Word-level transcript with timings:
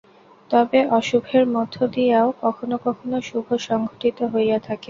তবে 0.49 0.79
অশুভের 0.97 1.43
মধ্য 1.55 1.75
দিয়াও 1.95 2.27
কখনও 2.41 2.77
কখনও 2.85 3.19
শুভ 3.29 3.47
সংঘটিত 3.67 4.17
হইয়া 4.33 4.57
থাকে। 4.59 4.79